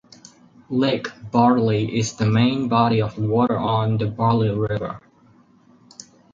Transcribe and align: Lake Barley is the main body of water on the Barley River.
Lake 0.71 1.09
Barley 1.31 1.99
is 1.99 2.15
the 2.15 2.25
main 2.25 2.67
body 2.67 3.03
of 3.03 3.19
water 3.19 3.55
on 3.59 3.99
the 3.99 4.07
Barley 4.07 4.49
River. 4.49 4.99